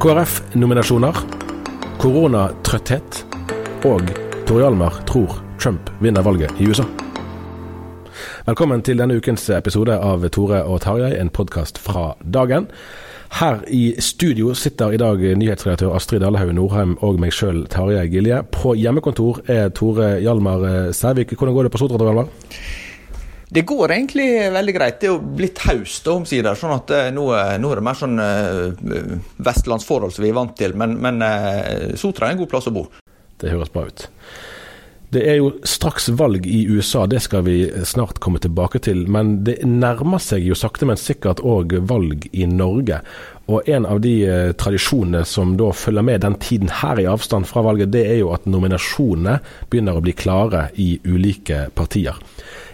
[0.00, 1.12] KrF-nominasjoner,
[2.00, 3.18] koronatrøtthet
[3.84, 4.06] og
[4.48, 6.86] Tor Hjalmar tror Trump vinner valget i USA.
[8.46, 12.70] Velkommen til denne ukens episode av Tore og Tarjei, en podkast fra dagen.
[13.42, 18.40] Her i studio sitter i dag nyhetsredaktør Astrid Dalehaug Norheim og meg sjøl, Tarjei Gilje.
[18.56, 21.36] På hjemmekontor er Tore Hjalmar Sævik.
[21.36, 22.32] Hvordan går det på Sotra, Hjalmar?
[23.50, 25.00] Det går egentlig veldig greit.
[25.02, 27.24] Det er jo blitt haust omsider, sånn at nå,
[27.58, 30.76] nå, er det mer sånn uh, vestlandsforhold som vi er vant til.
[30.78, 31.18] Men, men
[31.98, 32.86] Sotra er en god plass å bo.
[33.40, 34.06] Det høres bra ut.
[35.10, 39.02] Det er jo straks valg i USA, det skal vi snart komme tilbake til.
[39.10, 43.00] Men det nærmer seg jo sakte, men sikkert òg valg i Norge.
[43.50, 47.50] Og en av de eh, tradisjonene som da følger med den tiden her i avstand
[47.50, 49.40] fra valget, det er jo at nominasjonene
[49.72, 52.14] begynner å bli klare i ulike partier.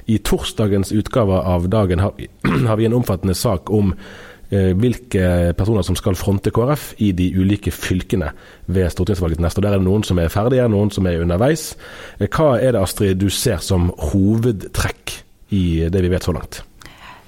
[0.06, 2.28] I torsdagens utgave av Dagen har vi,
[2.68, 3.97] har vi en omfattende sak om
[4.51, 8.31] hvilke personer som skal fronte KrF i de ulike fylkene
[8.67, 9.59] ved stortingsvalget neste.
[9.59, 11.75] Og Der er det noen som er ferdige, noen som er underveis.
[12.21, 15.19] Eh, hva er det Astrid du ser som hovedtrekk
[15.57, 16.62] i det vi vet så langt?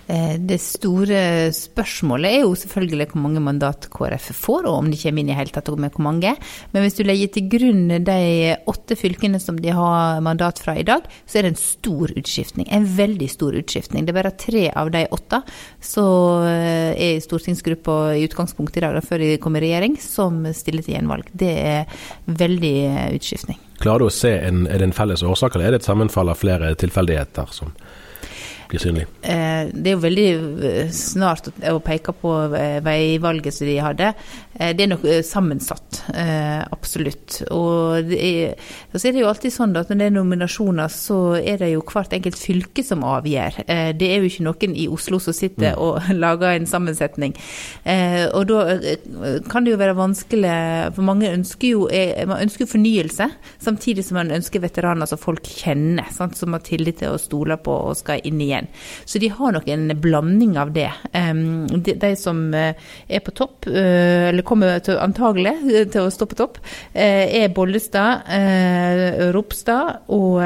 [0.08, 4.96] Eh, det store spørsmålet er jo selvfølgelig hvor mange mandat KrF får, og om de
[5.00, 6.32] kommer inn i hele tatt, med hvor mange.
[6.72, 10.86] Men hvis du legger til grunn de åtte fylkene som de har mandat fra i
[10.88, 12.70] dag, så er det en stor utskiftning.
[12.72, 14.06] En veldig stor utskiftning.
[14.06, 15.42] Det er bare tre av de åtte
[15.84, 20.40] som eh, er i stortingsgruppa i utgangspunktet i dag, før de kommer i regjering, som
[20.56, 21.28] stiller til gjenvalg.
[21.36, 23.60] Det er veldig eh, utskiftning.
[23.78, 26.32] Klarer du å se en, er det en felles årsak, eller er det et sammenfall
[26.32, 27.52] av flere tilfeldigheter?
[27.52, 27.76] som
[28.68, 29.06] blir synlig?
[29.22, 30.26] Eh, det er jo veldig
[30.68, 34.12] eh, snart å peke på eh, veivalget som de hadde.
[34.58, 36.00] Det er nok sammensatt,
[36.74, 37.36] absolutt.
[37.54, 38.56] Og er,
[38.90, 41.84] så er det jo alltid sånn at når det er nominasjoner, så er det jo
[41.86, 43.60] hvert enkelt fylke som avgjør.
[43.94, 45.84] Det er jo ikke noen i Oslo som sitter mm.
[45.84, 47.36] og lager en sammensetning.
[48.34, 48.64] Og da
[49.46, 50.56] kan det jo være vanskelig,
[50.96, 51.86] for mange ønsker jo
[52.26, 53.30] man ønsker fornyelse,
[53.62, 56.34] samtidig som man ønsker veteraner som folk kjenner, sant?
[56.34, 58.70] som har tillit til å stole på og skal inn igjen igjen.
[59.04, 60.90] Så de har nok en blanding av det.
[61.12, 62.74] De, de som eh,
[63.08, 66.60] er på topp, eh, eller kommer til, antagelig eh, til å stå på topp,
[66.98, 68.28] er Bollestad,
[69.34, 70.40] Ropstad og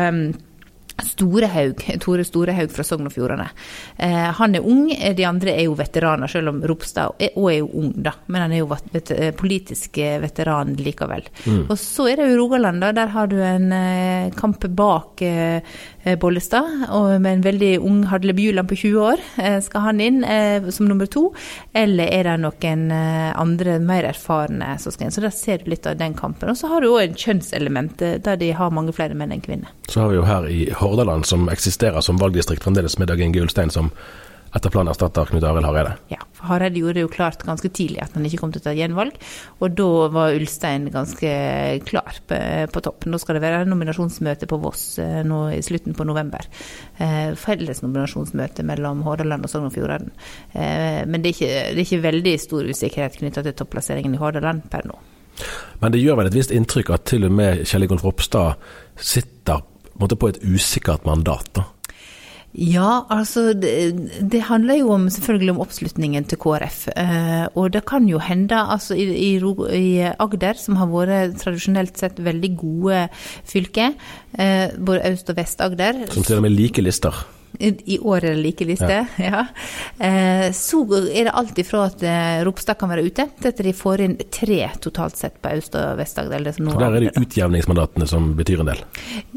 [1.02, 3.48] Storehaug, Tore Storehaug fra Sogn og Fjordane.
[3.96, 7.70] Eh, han er ung, de andre er jo veteraner, selv om Ropstad er, er jo
[7.80, 8.14] ung, da.
[8.28, 11.26] Men han er jo vet, politisk veteran likevel.
[11.46, 11.64] Mm.
[11.66, 12.92] Og så er det jo Rogaland, da.
[13.00, 18.34] Der har du en eh, kamp bak Eh, Bollestad, og med en veldig ung Hadle
[18.34, 19.22] Bjuland på 20 år.
[19.42, 21.28] Eh, skal han inn eh, som nummer to,
[21.78, 25.14] eller er det noen andre mer erfarne som skal inn?
[25.14, 26.50] Så da ser du litt av den kampen.
[26.50, 29.70] Og så har du òg en kjønnselement, der de har mange flere menn enn kvinner.
[29.88, 33.42] Så har vi jo her i Hordaland, som eksisterer som valgdistrikt fremdeles, med Dag Inge
[33.44, 33.92] Ulstein som
[34.52, 35.94] etter planen erstatter Knut Arild Hareide?
[36.12, 38.66] Ja, for Hareide gjorde det jo klart ganske tidlig at han ikke kom til å
[38.66, 39.16] ta gjenvalg.
[39.64, 41.32] Og da var Ulstein ganske
[41.88, 42.40] klar på,
[42.74, 43.14] på toppen.
[43.14, 46.44] Nå skal det være nominasjonsmøte på Voss eh, nå i slutten på november.
[47.00, 50.12] Eh, felles nominasjonsmøte mellom Hordaland og Sogn og Fjordane.
[50.52, 54.20] Eh, men det er, ikke, det er ikke veldig stor usikkerhet knytta til topplasseringen i
[54.20, 55.00] Hordaland per nå.
[55.80, 58.60] Men det gjør vel et visst inntrykk at til og med Kjell Ingolf Ropstad
[59.00, 59.64] sitter
[59.96, 61.48] på, på et usikkert mandat?
[61.56, 61.71] da?
[62.52, 63.72] Ja, altså det,
[64.28, 66.82] det, handler jo om, selvfølgelig om oppslutningen til KrF.
[66.92, 69.30] Eh, og det kan jo hende, altså i, i,
[69.78, 73.06] i, Agder, som har vært tradisjonelt sett veldig gode
[73.48, 73.96] fylker,
[74.36, 77.24] eh, både Øst- og Vest-Agder Som til og med like lister?
[77.60, 79.24] I år er det like liste, ja.
[79.26, 79.42] ja.
[79.98, 80.80] Eh, så
[81.12, 84.16] er det alt ifra at eh, Ropstad kan være ute, til at de får inn
[84.32, 86.48] tre totalt sett på Aust- og Vest-Agder.
[86.48, 88.82] Der er det utjevningsmandatene som betyr en del?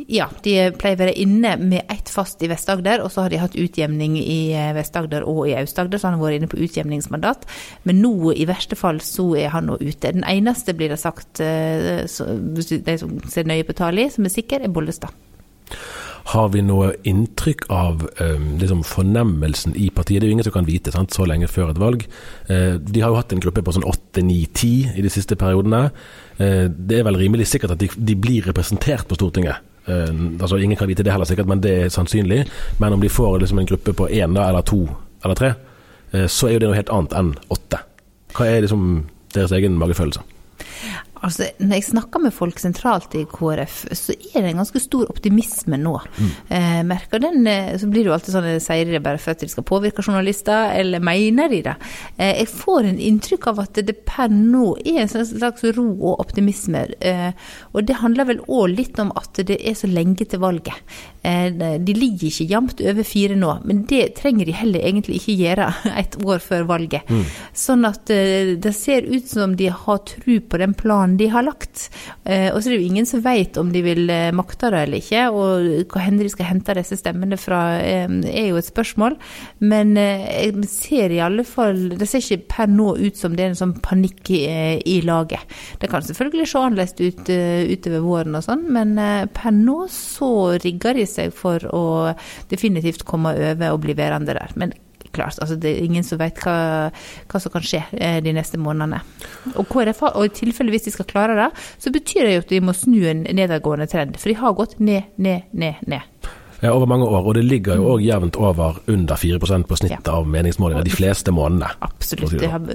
[0.08, 3.42] Ja, de pleier å være inne med ett fast i Vest-Agder, og så har de
[3.42, 7.46] hatt utjevning i eh, Vest-Agder og i Aust-Agder, så han har vært inne på utjevningsmandat.
[7.84, 10.14] Men nå, i verste fall, så er han nå ute.
[10.16, 14.74] Den eneste, blir det sagt, de som ser nøye på tallene, som er sikker, er
[14.74, 15.14] Bollestad.
[16.26, 20.24] Har vi noe inntrykk av um, liksom fornemmelsen i partiet?
[20.24, 22.08] Det er jo ingen som kan vite sant, så lenge før et valg.
[22.50, 25.84] Uh, de har jo hatt en gruppe på sånn 8-9-10 i de siste periodene.
[26.40, 29.72] Uh, det er vel rimelig sikkert at de, de blir representert på Stortinget.
[29.86, 32.40] Altså Ingen kan vite det heller sikkert, men det er sannsynlig.
[32.82, 34.82] Men om de får liksom en gruppe på én eller to
[35.22, 35.52] eller tre,
[36.26, 37.84] så er jo det noe helt annet enn åtte.
[38.34, 38.88] Hva er liksom
[39.38, 40.26] deres egen magefølelse?
[41.24, 45.10] Altså, når jeg snakker med folk sentralt i KrF, så er det en ganske stor
[45.12, 45.94] optimisme nå.
[46.18, 46.32] Mm.
[46.58, 49.40] Eh, merker den, eh, Så blir det jo alltid sånn sier de bare for at
[49.40, 51.76] de skal påvirke journalister, eller mener de det?
[52.18, 56.20] Eh, jeg får en inntrykk av at det per nå er en slags ro og
[56.20, 56.86] optimisme.
[57.00, 57.32] Eh,
[57.74, 60.76] og det handler vel òg litt om at det er så lenge til valget.
[61.24, 65.40] Eh, de ligger ikke jevnt over fire nå, men det trenger de heller egentlig ikke
[65.40, 67.10] gjøre et år før valget.
[67.10, 67.26] Mm.
[67.54, 71.46] Sånn at eh, det ser ut som de har tro på den planen de har
[71.46, 71.90] lagt.
[72.26, 74.82] Eh, og så er det jo ingen som vet om de vil eh, makte det
[74.86, 79.18] eller ikke, og hender de skal hente disse stemmene fra, eh, er jo et spørsmål.
[79.62, 83.54] Men jeg ser i alle fall Det ser ikke per nå ut som det er
[83.54, 84.42] en sånn panikk i,
[84.82, 85.44] i laget.
[85.82, 87.30] Det kan selvfølgelig se annerledes ut
[87.76, 88.96] utover våren og sånn, men
[89.36, 90.32] per nå så
[90.64, 91.86] rigger de seg for å
[92.52, 94.54] definitivt komme over og bli værende der.
[94.60, 94.74] Men
[95.16, 95.40] klart.
[95.42, 96.58] Altså, det er ingen som vet hva,
[97.32, 99.02] hva som kan skje eh, de neste månedene.
[99.56, 101.52] Og, KrF, og i tilfelle hvis de skal klare det,
[101.82, 104.20] så betyr det jo at de må snu en nedadgående trend.
[104.22, 106.34] For de har gått ned, ned, ned, ned.
[106.66, 110.08] Ja, over mange år, og det ligger jo òg jevnt over under 4% på snittet
[110.08, 110.16] ja.
[110.18, 111.68] av meningsmålinger de fleste månedene.
[111.84, 112.38] Absolutt.
[112.40, 112.72] I sånn.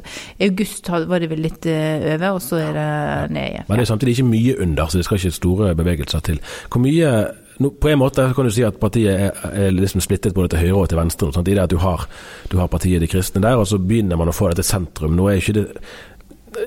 [0.47, 2.89] august var det vel litt uh, over, og så er det
[3.35, 3.69] ned igjen.
[3.69, 6.43] Men det er samtidig ikke mye under, så det skal ikke store bevegelser til.
[6.69, 7.15] Hvor mye
[7.61, 10.65] no, på en måte kan du si at partiet er, er liksom splittet både til
[10.65, 11.31] høyre og til venstre.
[11.35, 11.49] Sant?
[11.49, 12.07] I det at du har,
[12.51, 15.17] du har partiet De kristne der, og så begynner man å få det til sentrum.
[15.17, 15.67] Nå er ikke det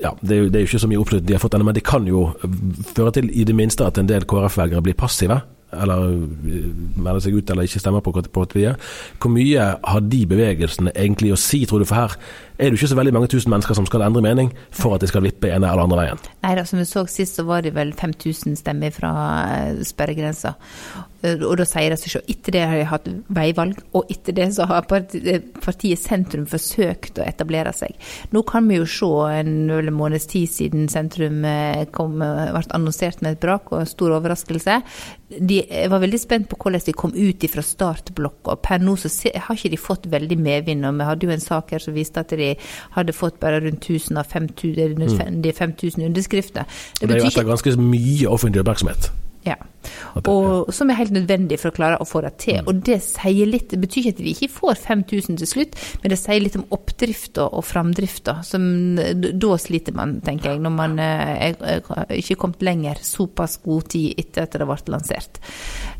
[0.00, 1.66] ja, det er, jo, det er jo ikke så mye oppslutning de har fått ennå,
[1.68, 2.22] men det kan jo
[2.94, 5.42] føre til i det minste at en del KrF-velgere blir passive
[5.74, 6.06] eller
[6.48, 8.80] eh, melder seg ut eller ikke stemmer på partiet.
[9.20, 11.88] Hvor mye har de bevegelsene egentlig å si, tror du?
[11.88, 12.16] For her
[12.58, 15.10] er det ikke så veldig mange tusen mennesker som skal endre mening for at de
[15.10, 16.20] skal vippe ene eller andre veien.
[16.44, 19.10] Nei da, som vi så sist, så var det vel 5000 stemmer fra
[19.56, 20.54] eh, sperregrensa.
[21.24, 24.36] Eh, og da sier det seg selv, etter det har de hatt veivalg, og etter
[24.36, 27.96] det så har partiet Sentrum forsøkt å etablere seg.
[28.34, 29.10] Nå kan vi jo se
[29.40, 31.42] en måneds tid siden Sentrum
[31.96, 34.78] kom, ble annonsert med et brak og en stor overraskelse.
[35.34, 35.58] De
[35.90, 38.58] var veldig spent på hvordan de kom ut fra startblokka.
[38.62, 40.86] Per nå så har ikke de fått veldig medvind.
[40.86, 42.43] og Vi hadde jo en sak her som viste at de
[42.96, 45.52] hadde fått bare rundt 1000 av 5000, mm.
[45.52, 46.64] 5000 underskrifter.
[47.00, 49.10] Det, det er jo etter ganske mye offentlig oppmerksomhet.
[49.46, 49.58] Ja,
[50.24, 52.60] og som er helt nødvendig for å klare å få det til.
[52.62, 52.70] Mm.
[52.70, 56.14] Og det sier litt, det betyr ikke at vi ikke får 5000 til slutt, men
[56.14, 58.38] det sier litt om oppdrifta og framdrifta.
[58.44, 61.82] Da sliter man, tenker jeg, når man er, er,
[62.14, 65.42] ikke kommet lenger såpass god tid etter at det ble lansert.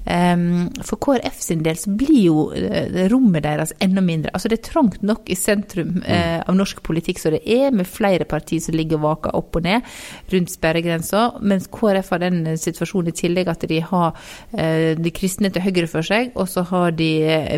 [0.05, 4.35] Um, for KrF sin del så blir jo uh, rommet deres enda mindre.
[4.37, 7.89] Altså Det er trangt nok i sentrum uh, av norsk politikk som det er, med
[7.89, 9.89] flere partier som ligger og vaker opp og ned
[10.35, 14.13] rundt sperregrensa, mens KrF har den situasjonen i tillegg at de har ha
[14.55, 17.11] de kristne til høyre for seg, og så har de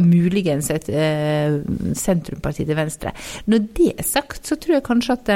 [0.05, 0.89] muligens et
[1.97, 3.13] sentrumparti til venstre.
[3.47, 5.33] Når det er sagt, så tror jeg kanskje at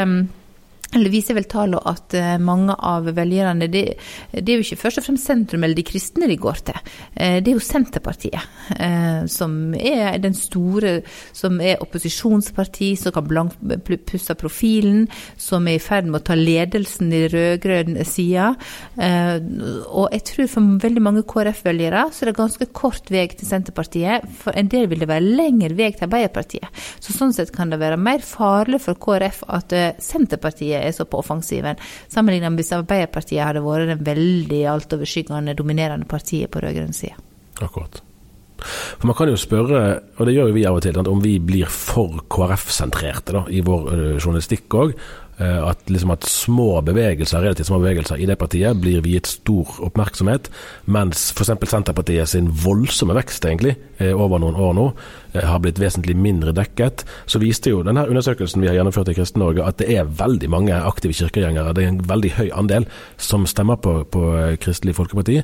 [0.94, 3.82] eller viser vel tallene at eh, mange av velgerne det,
[4.32, 6.80] det, er jo ikke først og fremst sentrum eller de kristne de går til.
[7.14, 10.96] Eh, det er jo Senterpartiet eh, som er den store,
[11.36, 15.06] som er opposisjonsparti, som kan blankpusse profilen,
[15.38, 18.48] som er i ferd med å ta ledelsen i rød-grønn side.
[19.00, 24.26] Og jeg tror for veldig mange KrF-velgere så er det ganske kort vei til Senterpartiet.
[24.42, 26.82] For en del vil det være lengre vei til Arbeiderpartiet.
[27.02, 31.20] Så sånn sett kan det være mer farlig for KrF at Senterpartiet er så på
[31.22, 31.80] offensiven,
[32.12, 37.18] sammenlignet med hvis Arbeiderpartiet hadde vært den veldig altoverskyggende, dominerende partiet på rød-grønn side.
[37.60, 38.02] Akkurat.
[38.60, 39.80] For Man kan jo spørre,
[40.18, 44.18] og det gjør jo vi av og til, om vi blir for KrF-sentrerte i vår
[44.20, 44.94] journalistikk òg.
[45.40, 49.80] Eh, at, liksom at små bevegelser, relativt små bevegelser i det partiet blir viet stor
[49.88, 50.50] oppmerksomhet,
[50.90, 51.52] mens f.eks.
[51.70, 54.86] Senterpartiet sin voldsomme vekst egentlig eh, over noen år nå
[55.32, 57.04] eh, har blitt vesentlig mindre dekket.
[57.30, 60.80] Så viste jo denne undersøkelsen vi har gjennomført i Kristen-Norge at det er veldig mange
[60.80, 61.74] aktive kirkegjengere.
[61.76, 62.88] Det er en veldig høy andel
[63.20, 64.26] som stemmer på, på
[64.60, 65.40] Kristelig Folkeparti.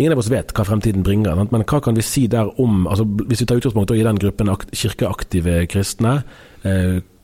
[0.00, 3.04] Ingen av oss vet hva fremtiden bringer, men hva kan vi si der om altså
[3.04, 6.20] Hvis vi tar utgangspunkt i den gruppen kirkeaktive kristne,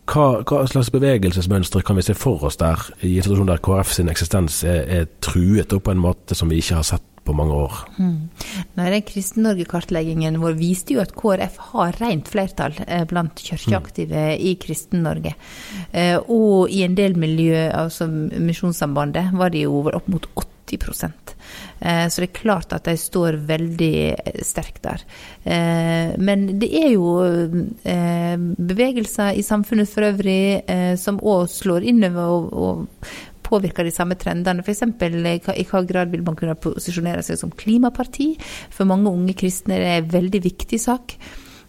[0.06, 3.92] hva, hva, slags bevegelsesmønstre kan vi se for oss der, i en situasjon der KrF
[3.96, 7.56] sin eksistens er, er truet på en måte som vi ikke har sett på mange
[7.58, 7.78] år?
[7.96, 8.28] Hmm.
[8.78, 14.44] Nei, den Kristen-Norge-kartleggingen vår viste jo at KrF har rent flertall eh, blant kirkeaktive hmm.
[14.46, 15.34] i Kristen-Norge.
[15.90, 21.35] Eh, og i en del miljø, altså Misjonssambandet, var det jo opp mot 80 Eh,
[22.08, 25.04] så det er klart at de står veldig eh, sterkt der.
[25.44, 27.14] Eh, men det er jo
[28.56, 30.64] bevegelser i samfunnet for øvrig
[31.00, 33.08] som òg slår innover og
[33.46, 34.64] påvirker de samme trendene.
[34.64, 34.82] F.eks.
[34.82, 38.32] i hva grad vil man kunne posisjonere seg som klimaparti?
[38.74, 41.16] For mange unge kristne er det en veldig viktig sak.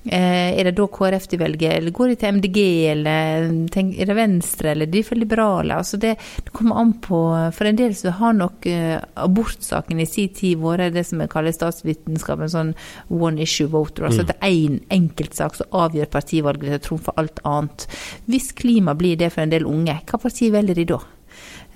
[0.07, 2.59] Eh, er det da KrF de velger, eller går de til MDG,
[2.93, 5.75] eller er det Venstre, eller de for liberale?
[5.75, 7.19] Altså det, det, kommer an på
[7.53, 11.29] For en del så har nok uh, abortsaken i sin tid vært det som vi
[11.31, 12.73] kaller statsvitenskapen sånn
[13.11, 14.07] one issue voter.
[14.07, 14.29] Altså mm.
[14.31, 17.87] det er én en enkeltsak som avgjør partivalget til trumfer alt annet.
[18.27, 21.01] Hvis klima blir det for en del unge, hva parti velger de da?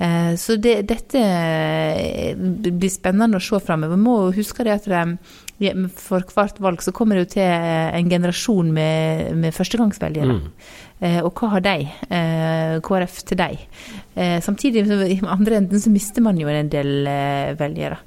[0.02, 1.22] Eh, så det, dette
[2.36, 3.98] blir spennende å se framover.
[3.98, 5.04] Vi må huske det at det,
[5.98, 7.50] for hvert valg så kommer det jo til
[8.02, 10.40] en generasjon med, med førstegangsvelgere.
[10.40, 10.48] Mm.
[11.02, 11.88] Eh, og hva har de?
[12.14, 13.62] Eh, KrF til deg?
[14.14, 17.98] Eh, samtidig, i andre enden så mister man jo en del eh, velgere.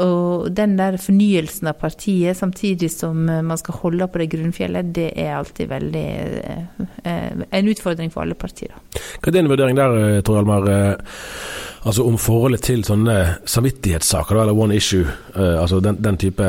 [0.00, 5.10] Og den der fornyelsen av partiet, samtidig som man skal holde på det grunnfjellet, det
[5.20, 6.06] er alltid veldig
[7.04, 8.72] eh, en utfordring for alle partier.
[9.20, 10.70] Hva er din vurdering der, Tor Hjalmar?
[11.80, 13.14] Altså om forholdet til sånne
[13.48, 16.44] samvittighetssaker, eller one issue, uh, altså den, den, type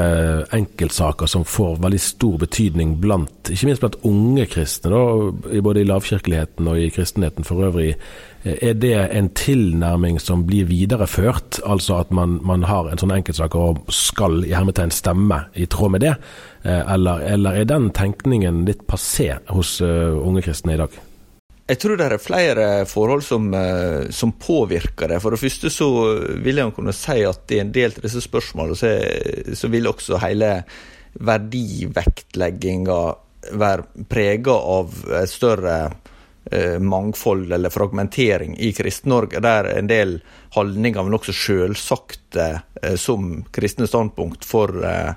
[0.51, 4.99] enkeltsaker som får veldig stor betydning blant, ikke minst blant unge kristne,
[5.63, 7.93] både i lavkirkeligheten og i kristenheten for øvrig.
[8.43, 13.13] Eh, er det en tilnærming som blir videreført, altså at man, man har en sånn
[13.15, 16.17] enkeltsak og skal i hermetegn stemme i tråd med det,
[16.65, 20.99] uh, eller, eller, er den tenkningen litt passé hos unge kristne i dag?
[21.71, 25.21] Jeg tror det er flere forhold som, eh, som, påvirker det.
[25.23, 25.87] For det første så
[26.43, 28.91] vil jeg kunne si at i en del av disse spørsmålene så,
[29.55, 30.51] så vil også hele
[31.31, 32.99] verdivektlegginga
[33.61, 34.99] være prega av
[35.31, 35.77] større
[36.79, 40.15] mangfold eller fragmentering i Kristen-Norge, der en del
[40.55, 42.47] holdninger, men også selvsagte
[42.81, 45.13] eh, som kristne standpunkt for eh,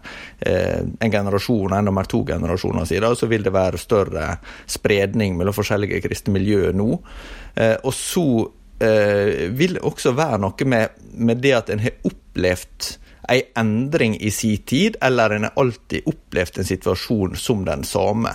[1.00, 4.26] en generasjon, en nummer to generasjoner siden, så vil det være større
[4.66, 6.90] spredning mellom forskjellige kristne miljøer nå.
[7.84, 8.26] Og så
[9.54, 12.88] vil det også være noe med, med det at en har opplevd
[13.28, 18.34] en endring i sin tid, eller en har alltid opplevd en situasjon som den samme.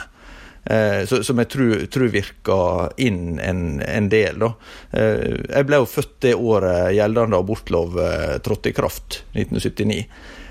[0.63, 4.41] Eh, som jeg tror, tror virker inn en, en del.
[4.41, 4.51] Da.
[4.91, 10.03] Eh, jeg ble jo født det året gjeldende abortlov eh, trådte i kraft, 1979.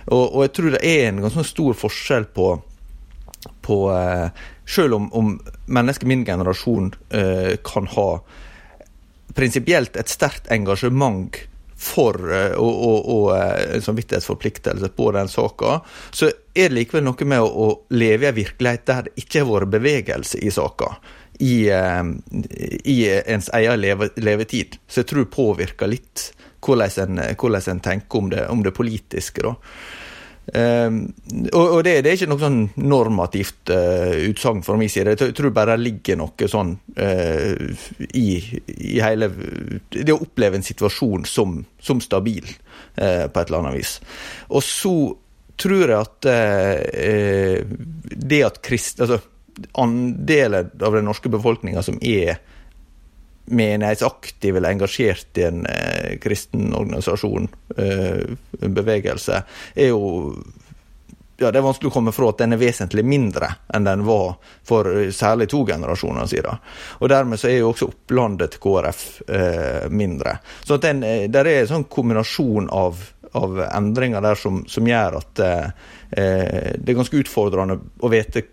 [0.09, 2.49] Og, og, jeg tror det er en ganske stor forskjell på,
[3.63, 3.77] på
[4.69, 5.29] Selv om, om
[5.69, 6.91] mennesker min generasjon
[7.65, 8.07] kan ha
[9.37, 11.37] prinsipielt et sterkt engasjement
[11.79, 15.79] for og, og, og en samvittighetsforpliktelse på den saka,
[16.11, 19.45] så er det likevel noe med å, å leve i en virkelighet der det ikke
[19.45, 20.91] har vært bevegelse i saka.
[21.39, 22.03] I, eh,
[22.91, 24.81] i ens egen leve, levetid.
[24.91, 26.33] Så jeg tror påvirker litt
[26.65, 29.45] hvordan en, hvordan en tenker om det, om det politiske.
[29.47, 29.55] da.
[30.49, 31.13] Um,
[31.53, 35.13] og, det, det, er ikke noe sånn normativt uh, utsagn fra min side.
[35.19, 38.29] Jeg tror bare det ligger noe sånn uh, i,
[38.73, 39.29] i, hele
[39.93, 43.99] Det å oppleve en situasjon som, som stabil, uh, på et eller annet vis.
[44.49, 44.95] Og så
[45.59, 46.29] tror jeg at
[48.29, 49.19] det at krist, altså,
[49.73, 52.39] andelen av den norske befolkninga som er
[53.51, 58.21] menighetsaktiv eller engasjert i en eh, kristen organisasjon, eh,
[58.61, 59.43] en bevegelse,
[59.75, 60.35] er jo
[61.41, 64.33] ja, Det er vanskelig å komme fra at den er vesentlig mindre enn den var
[64.67, 66.65] for eh, særlig to generasjoner siden.
[66.99, 70.41] Og Dermed så er jo også opplandet til KrF eh, mindre.
[70.67, 73.05] Så den, eh, der er en sånn kombinasjon av,
[73.37, 75.67] av endringer der som, som gjør at eh,
[76.09, 78.47] det er ganske utfordrende å vite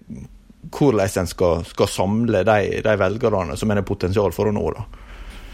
[0.65, 4.65] hvordan en skal, skal, samle de, de velgerne som en har potensial for å nå.
[4.75, 4.85] Da.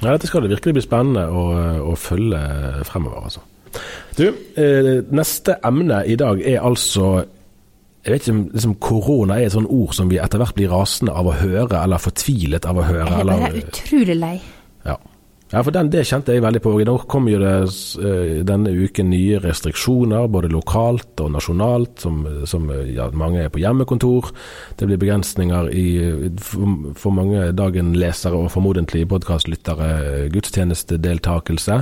[0.02, 1.44] Ja, Dette skal det virkelig bli spennende å,
[1.92, 2.40] å følge
[2.88, 3.28] fremover.
[3.28, 3.44] altså.
[4.18, 4.26] Du,
[4.60, 7.22] eh, neste emne i dag er altså
[8.02, 10.72] jeg vet ikke om liksom, Korona er et sånt ord som vi etter hvert blir
[10.74, 13.06] rasende av å høre, eller fortvilet av å høre.
[13.06, 14.38] Jeg er bare utrolig lei.
[15.52, 16.72] Ja, for den, Det kjente jeg veldig på.
[16.88, 17.56] Nå kom jo det
[18.00, 23.60] uh, denne uken nye restriksjoner, både lokalt og nasjonalt, som, som ja, mange er på
[23.60, 24.32] hjemmekontor.
[24.80, 25.86] Det blir begrensninger i,
[26.40, 31.82] for, for mange dagen-lesere og formodentlig podkastlyttere gudstjenestedeltakelse.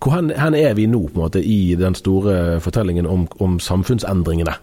[0.00, 3.60] Hvor hen, hen, er vi nå på en måte i den store fortellingen om, om
[3.60, 4.56] samfunnsendringene?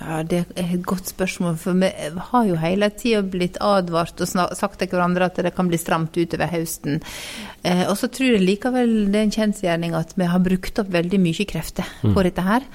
[0.00, 1.56] Ja, Det er et godt spørsmål.
[1.56, 1.88] For vi
[2.30, 6.16] har jo hele tida blitt advart og sagt til hverandre at det kan bli stramt
[6.16, 7.00] utover høsten.
[7.64, 10.92] Eh, og så tror jeg likevel det er en kjensgjerning at vi har brukt opp
[10.92, 12.24] veldig mye krefter på mm.
[12.28, 12.66] dette her.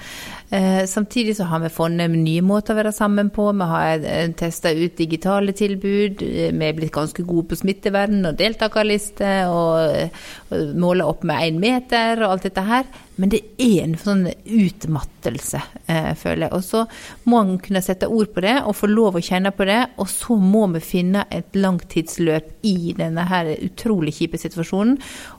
[0.52, 3.46] Eh, samtidig så har vi funnet nye måter å være sammen på.
[3.56, 6.20] Vi har eh, testa ut digitale tilbud.
[6.26, 10.20] Eh, vi er blitt ganske gode på smittevern og deltakerliste og,
[10.52, 12.84] og måler opp med én meter og alt dette her.
[13.16, 16.52] Men det er en sånn utmattelse, eh, føler jeg.
[16.56, 16.84] Og så
[17.24, 19.80] må man kunne sette ord på det og få lov å kjenne på det.
[20.04, 24.98] Og så må vi finne et langtidsløp i denne her utrolig kjipe situasjonen.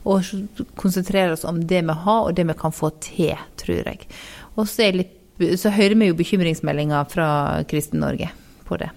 [0.09, 0.25] Og
[0.79, 4.07] konsentrere oss om det vi har, og det vi kan få til, tror jeg.
[4.55, 5.15] Og så, litt,
[5.59, 7.29] så hører vi jo bekymringsmeldinger fra
[7.69, 8.29] Kristen Norge
[8.67, 8.91] på det.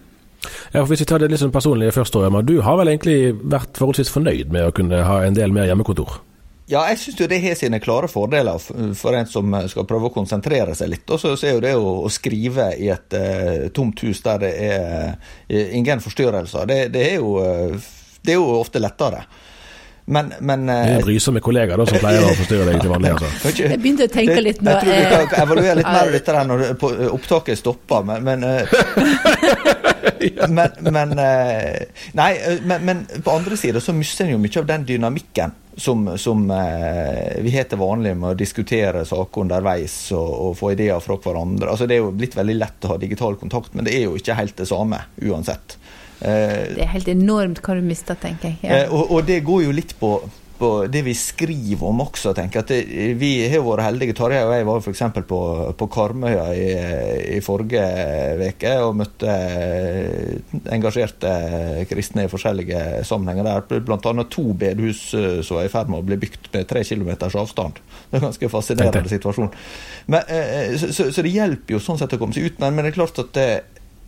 [0.72, 3.78] Ja, for Hvis vi tar det litt sånn personlig først, du har vel egentlig vært
[3.78, 6.20] forholdsvis fornøyd med å kunne ha en del mer hjemmekontor?
[6.66, 8.58] Ja, jeg syns det har sine klare fordeler
[8.98, 11.04] for en som skal prøve å konsentrere seg litt.
[11.14, 15.12] Og så er jo det å, skrive i et uh, tomt hus der det er
[15.14, 17.36] uh, ingen forstyrrelser, det, det, er jo,
[18.18, 19.22] det, er jo, ofte lettere.
[20.06, 23.10] Men, men Det er brysomme kollegaer da, som pleier å forstyrre deg til vanlig.
[23.16, 23.50] Altså.
[23.58, 24.76] Jeg begynte å tenke litt nå.
[24.86, 26.64] Jeg tror du kan evaluere litt mer av dette når
[27.10, 28.46] opptaket stopper, men, men
[30.48, 31.14] men, men,
[32.12, 32.32] nei,
[32.62, 36.50] men, men, på andre sida så mister en jo mye av den dynamikken som, som
[36.50, 41.18] eh, vi har til vanlig med å diskutere saker underveis og, og, få ideer fra
[41.20, 41.68] hverandre.
[41.72, 44.16] Altså, det er jo blitt veldig lett å ha digital kontakt, men det er jo
[44.16, 45.76] ikke helt det samme uansett.
[46.20, 48.58] Eh, det er helt enormt hva du mister, tenker jeg.
[48.64, 48.82] Ja.
[48.82, 50.18] Eh, og, og, det går jo litt på
[50.56, 52.30] på det vi skriver om også.
[52.32, 52.78] tenker at det,
[53.20, 54.14] Vi har vært heldige.
[54.16, 55.02] Tarjei og jeg var f.eks.
[55.28, 55.40] på,
[55.76, 56.68] på Karmøya i,
[57.36, 57.82] i forrige
[58.40, 59.34] uke og møtte
[60.72, 61.32] engasjerte
[61.90, 63.82] kristne i forskjellige sammenhenger der.
[63.84, 64.24] Bl.a.
[64.32, 67.82] to bedehus eh, som var i ferd med å bli bygd med tre kilometers avstand.
[68.06, 69.52] Det er en ganske fascinerende situasjon.
[70.08, 70.24] Men,
[70.80, 72.64] så, så, så, det hjelper jo sånn sett å komme seg ut.
[72.64, 73.50] Men, men det er klart at det,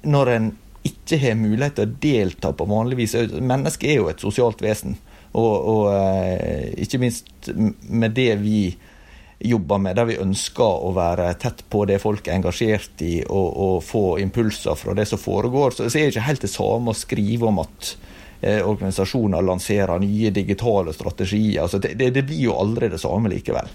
[0.08, 0.50] når en
[0.88, 4.96] ikke har mulighet til å delta på vanlig vis Mennesket er jo et sosialt vesen.
[5.36, 8.62] Og, og eh, ikke minst med det vi
[9.38, 13.48] jobber med, der vi ønsker å være tett på det folk er engasjert i, og,
[13.48, 16.90] og få impulser fra det som foregår, så, så er det ikke helt det samme
[16.90, 17.92] å skrive om at
[18.40, 21.62] eh, organisasjoner lanserer nye digitale strategier.
[21.62, 23.70] Altså det, det, det blir jo aldri det samme likevel.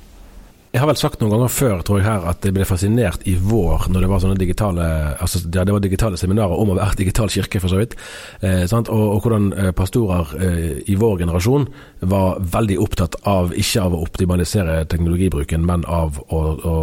[0.74, 3.36] Jeg har vel sagt noen ganger før tror jeg her, at jeg ble fascinert i
[3.38, 4.88] vår når det var sånne digitale
[5.22, 7.94] altså ja, det var digitale seminarer om å være digital kirke, for så vidt.
[8.42, 11.68] Eh, og, og, hvordan eh, pastorer eh, i vår generasjon
[12.10, 16.76] var veldig opptatt av ikke av å optimalisere teknologibruken, men av å, å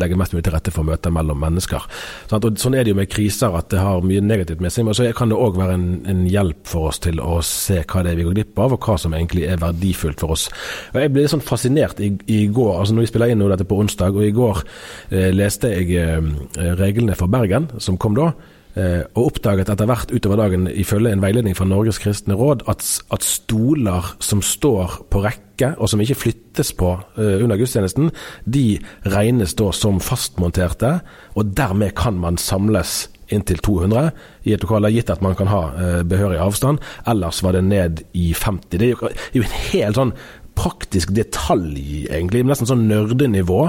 [0.00, 1.84] legge mest mulig til rette for møter mellom mennesker.
[2.30, 4.86] Sånn er det jo med kriser, at det har mye negativt med seg.
[4.88, 8.04] Men så kan det òg være en, en, hjelp for oss til å se hva
[8.04, 10.48] det er vi går glipp av, og hva som egentlig er verdifullt for oss.
[10.92, 13.50] Og Jeg ble litt sånn fascinert i, i går, altså når vi spiller inn nå
[13.52, 18.16] dette på onsdag, og i går eh, leste jeg eh, reglene for Bergen, som kom
[18.18, 18.32] da.
[18.74, 22.82] Eh, og oppdaget etter hvert utover dagen ifølge en veiledning fra Norges kristne råd at,
[23.14, 28.08] at stoler som står på rekke og som ikke flyttes på uh, under gudstjenesten,
[28.50, 28.80] de
[29.14, 30.96] regnes da som fastmonterte,
[31.38, 34.10] og dermed kan man samles inntil 200
[34.50, 36.82] i et lokale, gitt at man kan ha uh, behørig avstand.
[37.06, 38.66] Ellers var det ned i 50.
[38.74, 39.06] Det er
[39.38, 40.14] jo, en helt sånn
[40.58, 43.68] praktisk detalj, egentlig, nesten sånn nerdenivå,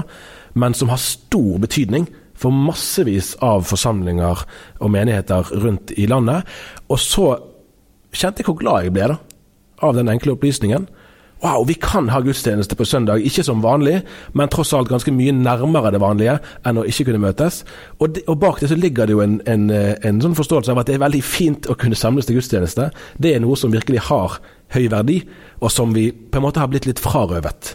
[0.58, 4.44] men som har stor betydning for massevis av forsamlinger
[4.80, 6.46] og menigheter rundt i landet.
[6.88, 7.32] Og så
[8.16, 9.18] kjente jeg hvor glad jeg ble da,
[9.84, 10.86] av den enkle opplysningen.
[11.44, 13.98] Wow, vi kan ha gudstjeneste på søndag, ikke som vanlig,
[14.32, 17.60] men tross alt ganske mye nærmere det vanlige enn å ikke kunne møtes.
[18.00, 20.80] Og, de, og bak det så ligger det jo en, en, en, sånn forståelse av
[20.80, 22.88] at det er veldig fint å kunne samles til gudstjeneste.
[23.20, 24.38] Det er noe som virkelig har
[24.72, 25.18] høy verdi,
[25.60, 27.74] og som vi på en måte har blitt litt frarøvet.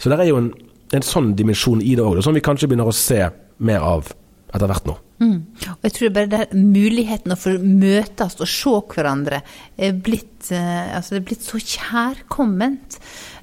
[0.00, 0.54] Så det er jo en,
[0.96, 3.26] en sånn dimensjon i det òg, som vi kanskje begynner å se
[3.58, 4.12] mer av
[4.54, 4.96] etter hvert nå.
[5.16, 5.38] Mm.
[5.72, 9.40] Og jeg tror bare det er muligheten å få møtes og se hverandre
[9.80, 12.98] er blitt, eh, altså det er blitt så kjærkomment.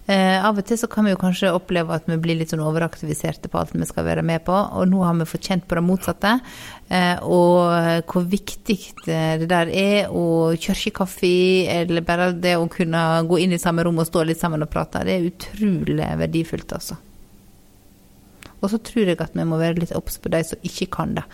[0.06, 2.62] Eh, av og til så kan vi jo kanskje oppleve at vi blir litt sånn
[2.62, 5.80] overaktiviserte på alt vi skal være med på, og nå har vi fått kjent på
[5.80, 6.34] det motsatte.
[6.94, 11.34] Eh, og hvor viktig det der er, og kirkekaffe,
[11.74, 14.70] eller bare det å kunne gå inn i samme rom og stå litt sammen og
[14.70, 17.00] prate, det er utrolig verdifullt, altså.
[18.64, 21.18] Og så tror jeg at vi må være litt obs på de som ikke kan
[21.18, 21.26] det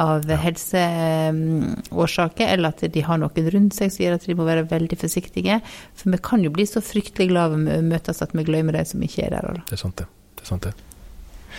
[0.00, 4.70] av helseårsaker, eller at de har noen rundt seg som gjør at de må være
[4.70, 5.56] veldig forsiktige.
[5.98, 8.84] For vi kan jo bli så fryktelig glad ved å møtes at vi glemmer de
[8.88, 9.44] som ikke er der.
[9.68, 10.06] Det er sant, det.
[10.38, 10.74] det, er sant det.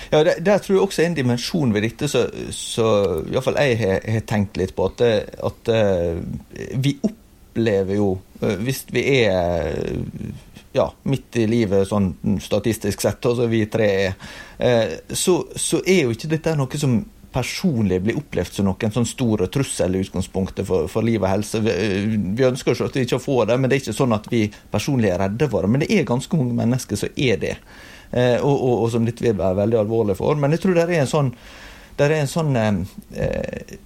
[0.10, 2.22] Ja, der, der, tror jeg også en dimensjon ved dette så,
[2.56, 2.86] så
[3.28, 4.84] iallfall jeg har, har, tenkt litt på.
[4.90, 5.00] At,
[5.52, 5.64] at
[6.82, 9.30] vi opplever jo, hvis vi er
[10.74, 13.90] ja, midt i livet sånn statistisk sett, altså vi tre
[14.58, 19.08] er, så, så er jo ikke dette noe som personlig blir opplevd som noen sånn
[19.08, 21.62] stor trussel i utgangspunktet for, for liv og helse.
[21.64, 21.74] Vi,
[22.36, 25.14] vi ønsker jo ikke å få det, men det er ikke sånn at vi personlig
[25.14, 25.72] er redde for det.
[25.72, 27.56] Men det er ganske mange mennesker som er det,
[28.12, 30.40] eh, og, og, og, som dette vil være veldig alvorlig for.
[30.40, 31.32] Men jeg tror det er en sånn,
[32.00, 33.78] det er en sånn eh,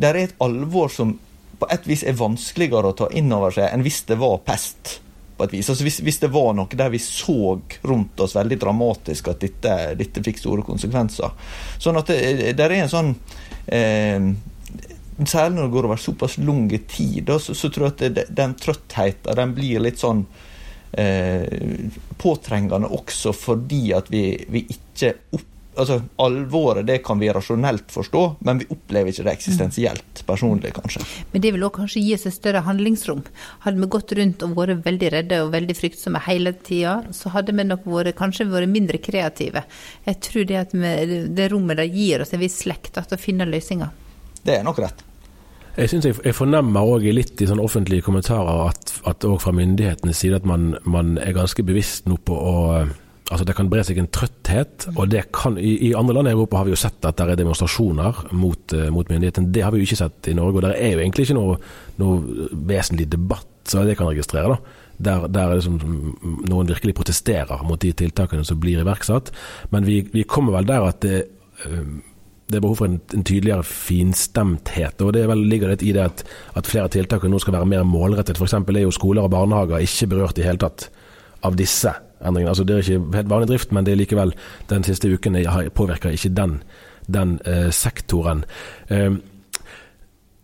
[0.00, 1.14] Det er et alvor som
[1.60, 4.98] på et vis er vanskeligere å ta inn over seg enn hvis det var pest
[5.40, 5.70] på et vis.
[5.72, 7.56] Altså hvis, hvis, det var noe der vi så
[7.88, 11.32] rundt oss veldig dramatisk at dette, dette fikk store konsekvenser.
[11.80, 13.14] Sånn at det, det er en sånn
[13.66, 14.30] eh,
[15.20, 18.22] Særlig når det går over såpass lang tid, da, så, så, tror jeg at det,
[18.32, 20.22] den trøttheten den blir litt sånn
[20.96, 25.44] eh, påtrengende også fordi at vi, vi ikke opp
[25.82, 31.04] altså, Alvoret det kan vi rasjonelt forstå, men vi opplever ikke det eksistensielt personlig, kanskje.
[31.32, 33.22] Men det vil òg kanskje gi oss et større handlingsrom.
[33.66, 37.56] Hadde vi gått rundt og vært veldig redde og veldig fryktsomme hele tida, så hadde
[37.56, 39.64] vi nok vært, kanskje vært mindre kreative.
[40.06, 43.20] Jeg tror det at vi, det rommet det gir oss en viss slekt til å
[43.20, 43.94] finne løsninger.
[44.44, 45.06] Det er nok rett.
[45.76, 50.18] Jeg synes jeg, jeg fornemmer òg litt i sånne offentlige kommentarer at, at fra myndighetenes
[50.18, 52.56] side at man, man er ganske bevisst nå på å
[53.30, 54.88] Altså Det kan bre seg en trøtthet.
[54.96, 57.28] og det kan, i, i, andre land i Europa har vi jo sett at det
[57.30, 59.52] er demonstrasjoner mot, uh, mot myndighetene.
[59.54, 60.58] Det har vi jo ikke sett i Norge.
[60.58, 61.56] og Det er jo egentlig ikke noe,
[62.02, 64.56] noe vesentlig debatt, så det kan registrere.
[64.56, 64.76] da.
[65.00, 65.78] Der, der liksom,
[66.50, 69.30] noen virkelig protesterer mot de tiltakene som blir iverksatt.
[69.70, 71.22] Men vi, vi kommer vel der at det,
[71.68, 71.86] uh,
[72.50, 75.06] det er behov for en, en, tydeligere finstemthet.
[75.06, 76.26] og Det vel, ligger litt i det at,
[76.58, 78.42] at flere tiltak nå skal være mer målrettet.
[78.42, 78.58] F.eks.
[78.58, 80.90] er jo skoler og barnehager ikke berørt i hele tatt
[81.46, 82.52] av disse endringene.
[82.52, 84.34] Altså, det er ikke helt vanlig drift, men det er likevel
[84.70, 85.40] den siste uken
[85.74, 86.62] påvirker ikke den,
[87.08, 88.44] den eh, sektoren.
[88.88, 89.10] Eh,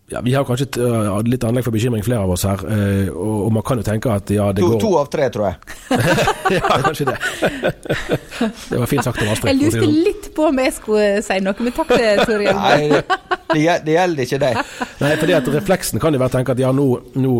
[0.09, 2.61] ja, Vi har kanskje uh, litt anlegg for bekymring, flere av oss her.
[2.63, 5.25] Uh, og, og, man kan jo tenke at ja, det to, går To av tre,
[5.35, 5.57] tror jeg.
[6.55, 7.17] ja, kanskje det.
[8.69, 9.51] det var fint sagt av Astrid.
[9.51, 9.97] Jeg lurte sånn.
[10.07, 12.53] litt på om jeg skulle si noe, men takk, til Toril.
[12.55, 13.01] Nei,
[13.51, 14.61] det, det, gjelder ikke deg.
[15.03, 16.87] Nei, fordi at refleksen kan jo være å tenke at ja, nå,
[17.19, 17.35] nå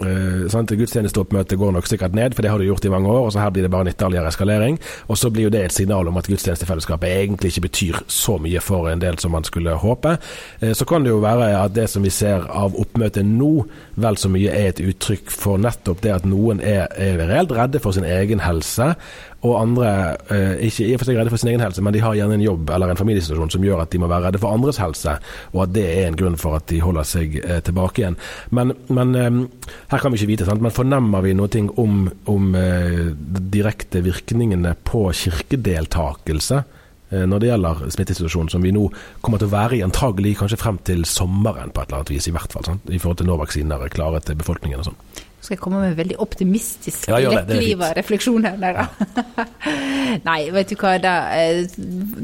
[0.00, 0.76] Uh?
[0.80, 3.24] Gudstjenesteoppmøtet går nok sikkert ned, for det har det gjort i mange år.
[3.24, 4.78] og så Her blir det bare en ytterligere eskalering.
[5.08, 8.60] Og så blir jo det et signal om at gudstjenestefellesskapet egentlig ikke betyr så mye
[8.60, 10.16] for en del som man skulle håpe.
[10.62, 13.66] Uh, så kan det jo være at det som vi ser av oppmøtet nå,
[14.00, 17.80] vel så mye er et uttrykk for nettopp det at noen er, er reelt redde
[17.82, 18.94] for sin egen helse
[19.40, 19.90] og andre
[20.28, 22.36] eh, ikke i og for seg redde for sin egen helse, men de har gjerne
[22.36, 25.16] en jobb eller en familiesituasjon som gjør at de må være redde for andres helse,
[25.54, 28.18] og at det er en grunn for at de holder seg eh, tilbake igjen.
[28.56, 29.38] Men, men eh,
[29.92, 30.64] her kan vi ikke vite, sant?
[30.64, 33.08] men fornemmer vi noe om, om eh,
[33.56, 36.62] direkte virkningene på kirkedeltakelse?
[37.10, 38.84] Eh, når det gjelder smittesituasjonen som vi nå
[39.24, 42.28] kommer til å være i, antagelig kanskje frem til sommeren på et eller annet vis,
[42.28, 42.68] i hvert fall.
[42.68, 42.92] Sant?
[42.92, 45.02] I forhold til når vaksiner er klare til befolkningen og sånn
[45.40, 48.58] skal jeg komme med en veldig optimistisk, ja, lettliva refleksjon her.
[48.60, 48.80] Der,
[50.28, 51.78] Nei, vet du hva, det uh,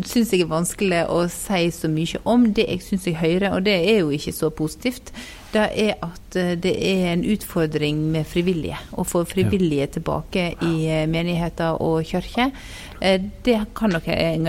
[0.04, 2.50] syns jeg er vanskelig å si så mye om.
[2.56, 5.14] Det jeg syns jeg hører, og det er jo ikke så positivt,
[5.56, 8.78] det er at uh, det er en utfordring med frivillige.
[8.92, 12.52] Å få frivillige tilbake i uh, menigheter og kirker.
[13.00, 14.06] Eh, det kan nok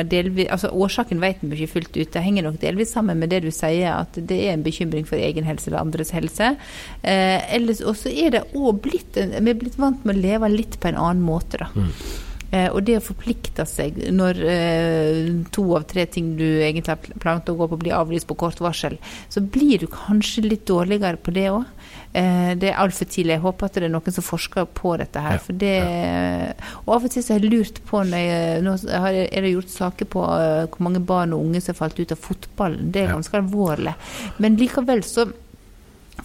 [0.07, 2.13] delvis altså Årsaken vet vi ikke fullt ut.
[2.13, 5.19] Det henger nok delvis sammen med det du sier, at det er en bekymring for
[5.19, 6.53] egen helse eller andres helse.
[7.01, 10.79] Eh, ellers også er det også blitt Vi er blitt vant med å leve litt
[10.79, 11.69] på en annen måte, da.
[11.75, 11.91] Mm.
[12.51, 17.19] Eh, og det å forplikte seg når eh, to av tre ting du egentlig har
[17.19, 18.95] planlagt å gå på, blir avlyst på kort varsel,
[19.33, 21.65] så blir du kanskje litt dårligere på det òg.
[22.15, 23.35] Eh, det er altfor tidlig.
[23.35, 25.41] Jeg håper at det er noen som forsker på dette her.
[25.43, 25.75] For det,
[26.85, 30.09] og av og til så har jeg lurt på jeg, Nå er det gjort saker
[30.13, 32.93] på hvor mange barn og unge som har falt ut av fotballen.
[32.93, 33.93] Det er ganske alvorlig.
[34.43, 35.27] Men likevel så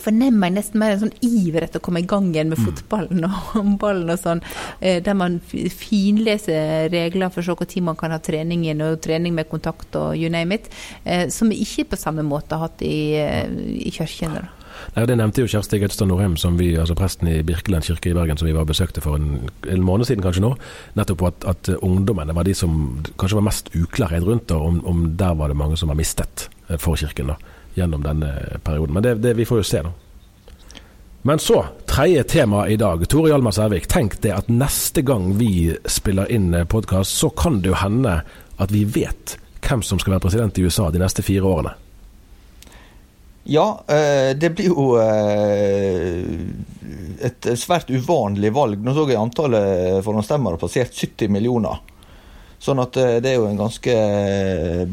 [0.01, 2.69] fornemmer jeg nesten mer en sånn iver etter å komme i gang igjen med mm.
[2.69, 4.43] fotballen og håndballen og sånn,
[4.81, 9.01] eh, der man finleser regler for å se når man kan ha trening igjen, og
[9.05, 10.73] trening med kontakt og you name it,
[11.05, 13.47] eh, som vi ikke på samme måte har hatt i, eh,
[13.87, 14.49] i kirkene.
[14.97, 18.17] Nei, Det nevnte jo Kjersti Gautstad Norheim, som vi, altså presten i Birkeland kirke i
[18.17, 20.55] Bergen, som vi var besøkte for en, en måned siden kanskje nå.
[20.99, 24.85] Nettopp på at, at ungdommene var de som kanskje var mest uklarhet rundt, og om,
[24.89, 26.49] om der var det mange som var mistet
[26.81, 27.35] for kirken.
[27.35, 28.33] da gjennom denne
[28.65, 28.95] perioden.
[28.95, 29.93] Men det, det, vi får jo se, da.
[31.23, 33.05] Men så, tredje tema i dag.
[33.09, 37.71] Tore Hjalmar Sævik, tenk det at neste gang vi spiller inn podkast, så kan det
[37.71, 38.17] jo hende
[38.59, 41.77] at vi vet hvem som skal være president i USA de neste fire årene?
[43.45, 46.23] Ja, eh, det blir jo eh,
[47.27, 48.83] et svært uvanlig valg.
[48.83, 51.81] Nå så jeg antallet forhåndsstemmere passert 70 millioner.
[52.63, 53.97] Sånn at eh, det er jo en ganske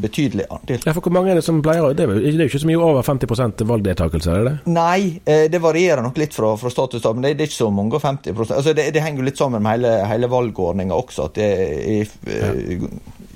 [0.02, 0.82] betydelig andel.
[0.82, 3.06] Ja, for Hvor mange er det som pleier Det er jo ikke så mye over
[3.06, 4.54] 50 valgdeltakelse, er det?
[4.70, 7.70] Nei, det varierer nok litt fra, fra stat til stat, men det, er ikke så
[7.74, 11.30] mange 50% altså det, det henger jo litt sammen med hele, hele valgordninga også.
[11.30, 12.52] at det er, ja.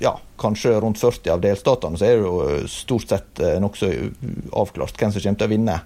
[0.09, 3.91] ja kanskje rundt 40 av delstatene, så er det jo eh, stort sett eh, nokså
[4.55, 5.77] avklart hvem som kommer til å vinne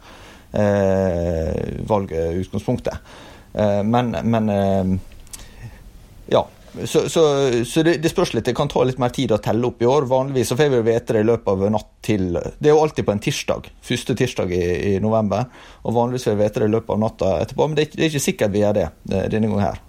[0.52, 3.12] eh, valget i utgangspunktet.
[3.54, 4.96] Eh, men, men eh,
[6.36, 6.48] ja.
[6.86, 7.24] Så, så,
[7.66, 8.46] så det, det, spørs litt.
[8.48, 10.08] Det kan ta litt mer tid å telle opp i år.
[10.10, 13.08] Vanligvis så får vi vite det i løpet av natt til Det er jo alltid
[13.08, 13.70] på en tirsdag.
[13.90, 15.50] Første tirsdag i, i november.
[15.84, 17.68] Og vanligvis får vi vite det i løpet av natta etterpå.
[17.68, 19.82] Men det det er ikke sikkert vi gjør det denne gangen her.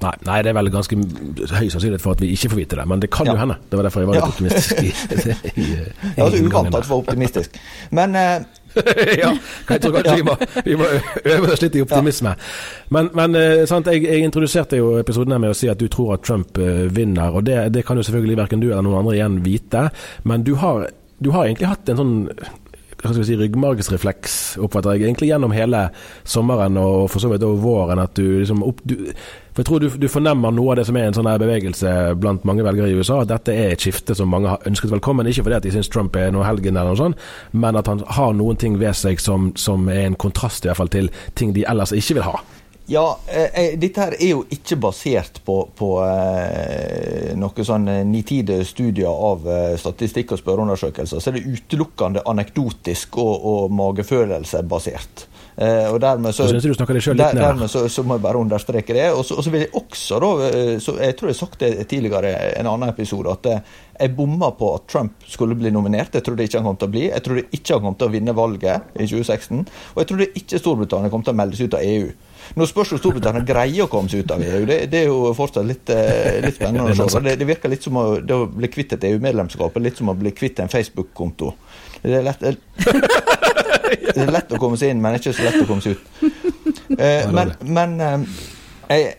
[0.00, 2.86] Nei, nei, det er vel ganske høy sannsynlighet for at vi ikke får vite det,
[2.88, 3.34] men det kan ja.
[3.34, 3.58] jo hende.
[3.68, 4.30] Det var derfor jeg var litt ja.
[4.32, 4.80] optimistisk.
[4.80, 4.92] i,
[5.60, 7.58] i, i Det var så uvant at du var optimistisk.
[7.98, 8.59] Men uh,
[9.22, 9.32] ja,
[9.70, 10.88] jeg tror kanskje vi, må, vi må
[11.24, 12.34] øve oss litt i optimisme.
[12.94, 15.88] Men, men uh, sant, jeg, jeg, introduserte jo episoden her med å si at du
[15.92, 19.02] tror at Trump uh, vinner, og det, det, kan jo selvfølgelig verken du eller noen
[19.02, 19.86] andre igjen vite.
[20.28, 22.16] Men du har, du har egentlig hatt en sånn
[23.00, 25.86] hva skal vi si, ryggmargsrefleks, oppfatter jeg, egentlig gjennom hele
[26.28, 28.02] sommeren og for så vidt over våren.
[28.02, 28.96] at du liksom opp, du,
[29.50, 32.44] for Jeg tror du, du, fornemmer noe av det som er en sånn bevegelse blant
[32.48, 33.22] mange velgere i USA.
[33.22, 35.26] At dette er et skifte som mange har ønsket velkommen.
[35.26, 38.04] Ikke fordi at de syns Trump er noe helgen, eller noe sånt, men at han
[38.06, 41.56] har noen ting ved seg som, som er en kontrast i hvert fall til ting
[41.56, 42.36] de ellers ikke vil ha.
[42.90, 48.00] Ja, eh, eh, dette her er jo ikke basert på, på eh, noen sånn eh,
[48.02, 51.22] nitide studier av eh, statistikk og spørreundersøkelser.
[51.22, 55.22] Så er det utelukkende anekdotisk og, og magefølelsebasert.
[55.54, 58.96] Eh, og dermed så, du du litt der, dermed så, så, må jeg bare understreke
[58.96, 59.04] det.
[59.14, 60.48] Og så, og så vil jeg også, da,
[60.82, 64.48] så jeg tror jeg har sagt det tidligere i en annen episode, at jeg bomma
[64.58, 66.18] på at Trump skulle bli nominert.
[66.18, 67.06] Jeg trodde ikke han kom til å bli.
[67.06, 69.62] Jeg trodde ikke han kom til å vinne valget i 2016.
[69.94, 72.10] Og jeg trodde ikke Storbritannia kom til å melde seg ut av EU.
[72.58, 74.62] Nå spørs jo Storbritannia greier å komme seg ut av EU.
[74.66, 77.22] Det, det er jo fortsatt litt, eh, litt spennende å se.
[77.22, 80.32] Det, det, virker litt som å, å bli kvitt et EU-medlemskap litt som å bli
[80.34, 81.52] kvitt en Facebook-konto.
[82.02, 82.42] Det er lett
[84.00, 86.06] det er lett å komme seg inn, men ikke så lett å komme seg ut.
[86.98, 88.24] Eh, men, men eh,
[88.90, 89.12] jeg,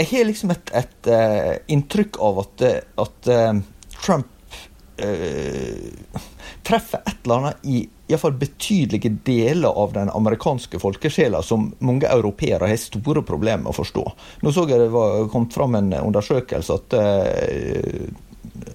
[0.00, 2.64] jeg, har liksom et, et uh, inntrykk av at,
[3.04, 3.60] at uh,
[4.00, 4.58] Trump
[4.98, 6.18] uh,
[6.66, 12.70] treffer et eller annet i iallfall betydelige deler av den amerikanske folkesjela som mange europeere
[12.70, 14.04] har store problemer med å forstå.
[14.42, 18.08] Nå så jeg det var kommet fram en undersøkelse at eh,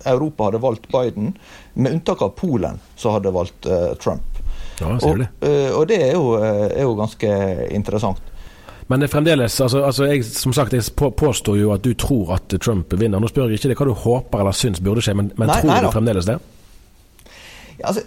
[0.05, 1.33] Europa hadde valgt Biden,
[1.73, 4.29] med unntak av Polen, så hadde valgt eh, Trump.
[4.79, 7.33] Ja, ser og, uh, og det er jo, er jo, ganske
[7.73, 8.21] interessant.
[8.89, 12.33] Men det er fremdeles altså, altså jeg, Som sagt, jeg påstår jo at du tror
[12.35, 13.21] at Trump vinner.
[13.21, 15.59] Nå spør jeg ikke det hva du håper eller syns burde skje, men, men nei,
[15.61, 16.39] tror nei, du fremdeles det?
[17.83, 18.03] Altså,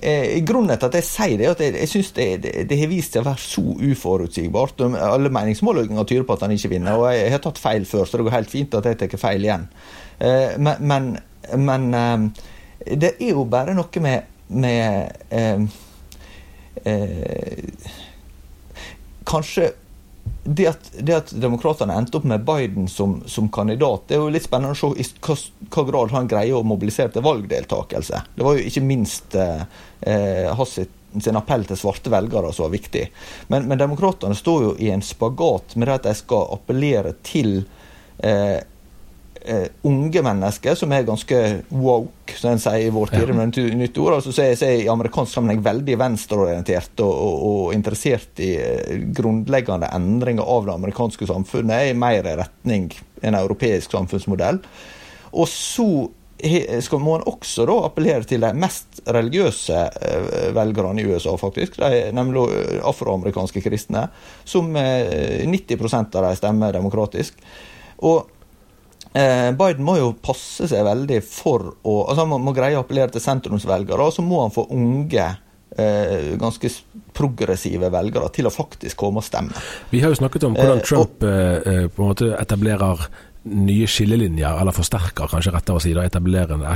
[0.00, 2.78] eh, grunnen til at jeg sier det, er at jeg, jeg syns det, det, det,
[2.80, 4.84] har vist seg å være så uforutsigbart.
[5.00, 8.18] Alle meningsmålinger tyder på at han ikke vinner, og jeg har tatt feil før, så
[8.18, 9.66] det går helt fint at jeg tar feil igjen.
[10.18, 11.10] Eh, men, men,
[11.62, 12.44] men eh,
[13.02, 15.66] det er jo bare noe med, med eh,
[16.84, 17.92] eh,
[19.26, 19.72] Kanskje
[20.46, 24.30] det at, det at demokratene endte opp med Biden som, som, kandidat, det er jo
[24.32, 28.22] litt spennende å se i hva, grad han greier å mobilisere til valgdeltakelse.
[28.36, 29.66] Det var jo ikke minst eh,
[30.06, 30.78] eh hans
[31.22, 33.04] sin appell til svarte velgere som var viktig.
[33.48, 37.62] Men, men demokratene står jo i en spagat med det at de skal appellere til
[38.18, 38.60] eh,
[39.48, 41.38] uh, unge mennesker som er ganske
[41.70, 43.30] woke, som en sier i vår tid.
[43.30, 43.46] Ja.
[43.78, 47.62] nytt ord, altså, så, er, så er i amerikansk sammenheng veldig venstreorientert og, og, og,
[47.76, 52.90] interessert i uh, grunnleggende endringer av det amerikanske samfunnet, i mer retning
[53.22, 54.60] en europeisk samfunnsmodell.
[55.36, 55.90] Og så
[56.84, 61.80] skal må en også da appellere til de mest religiøse uh, velgerne i USA, faktisk.
[61.80, 62.44] De, nemlig
[62.84, 64.08] afroamerikanske kristne,
[64.44, 67.40] som 90% av de stemmer demokratisk.
[68.04, 68.35] Og Eh,
[69.56, 73.14] Biden må jo passe seg veldig for å altså Han må, må greie å appellere
[73.14, 75.28] til sentrumsvelgere, og så må han få unge
[75.78, 76.70] eh, ganske
[77.16, 79.56] progressive velgere til å faktisk komme og stemme.
[79.92, 83.06] Vi har jo snakket om hvordan eh, Trump eh, på en måte etablerer
[83.46, 86.06] nye skillelinjer, eller forsterker kanskje rettere å si, da,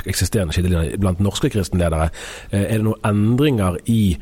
[0.01, 2.11] eksisterende skillelinjer blant norske kristenledere.
[2.51, 4.17] Eh, er det noen endringer i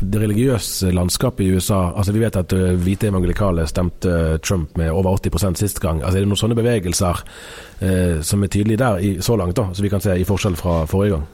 [0.00, 4.76] det religiøse landskapet i USA altså Vi vet at uh, hvite evangelikale stemte uh, Trump
[4.80, 6.02] med over 80% sist gang.
[6.02, 7.20] altså Er det noen sånne bevegelser
[7.80, 10.56] eh, som er tydelige der i, så langt, da, så vi kan se i forskjell
[10.58, 11.28] fra forrige gang?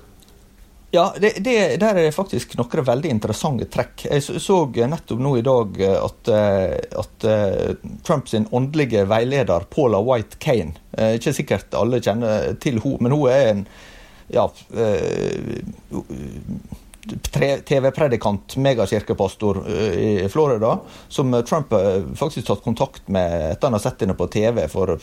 [0.94, 4.07] Ja, det, det, der er faktisk noen veldig interessante trekk.
[4.07, 7.26] Jeg så nettopp nå i dag eh, at, eh, at
[8.07, 10.76] Trumps åndelige veileder Paula White Kane
[11.16, 13.66] Ikke sikkert alle kjenner til henne, men hun er en
[14.33, 14.48] ja,
[17.69, 20.73] TV-predikant, megakirkepastor i Florida,
[21.09, 24.97] som Trump har faktisk tatt kontakt med etter han har sett henne på TV for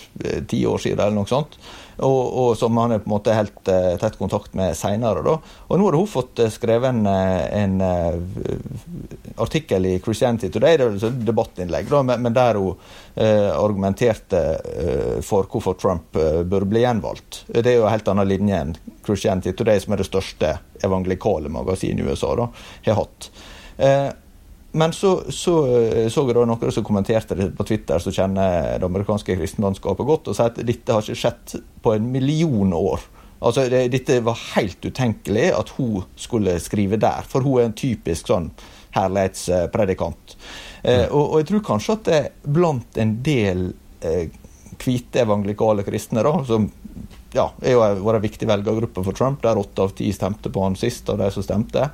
[0.47, 0.99] ti år siden.
[0.99, 1.57] eller noe sånt
[1.97, 5.37] og, og, som han er på en måte helt uh, tett kontakt med seinere.
[5.67, 7.75] Og nå har hun fått uh, skrevet en, eh, en
[9.41, 12.79] artikkel i Christianity Today, det er et debattinnlegg, da, men, der hun
[13.13, 14.39] argumenterte
[15.25, 17.43] for hvorfor Trump burde bli gjenvalgt.
[17.47, 18.73] Det er jo en helt annen linje enn
[19.05, 22.49] Christianity Today, som er det største evangelikale magasinet i USA, da,
[22.87, 23.29] har hatt.
[24.75, 25.55] Men så, så,
[26.09, 30.31] så jeg da noen som kommenterte det på Twitter, som kjenner det amerikanske kristenlandskapet godt,
[30.31, 31.53] og sier at dette har ikke skjedd
[31.85, 33.03] på en million år.
[33.43, 37.75] Altså, det, Dette var helt utenkelig at hun skulle skrive der, for hun er en
[37.77, 38.49] typisk sånn
[38.95, 40.37] herlighetspredikant.
[40.81, 42.21] Eh, og, og, jeg tror kanskje at det
[42.57, 43.67] blant en del
[44.01, 44.33] eh,
[44.81, 46.65] hvite evangelikale kristne, da, som
[47.33, 50.65] ja, er jo vært en viktig velgergruppe for Trump, der åtte av ti stemte på
[50.65, 51.91] han sist av de som stemte,